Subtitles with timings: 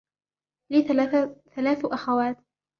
[0.71, 0.81] لي
[1.55, 2.37] ثلاث أخوات.